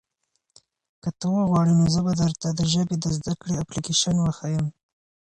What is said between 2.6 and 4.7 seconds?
ژبې د زده کړې اپلیکیشن وښیم.